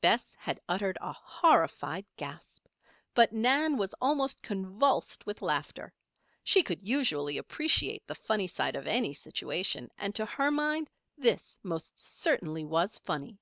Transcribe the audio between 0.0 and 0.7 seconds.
Bess had